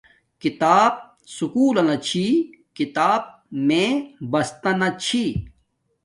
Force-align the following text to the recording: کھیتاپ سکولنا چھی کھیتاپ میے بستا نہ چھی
کھیتاپ 0.41 0.93
سکولنا 1.35 1.95
چھی 2.07 2.25
کھیتاپ 2.75 3.23
میے 3.67 3.85
بستا 4.31 4.71
نہ 4.79 4.89
چھی 5.03 5.23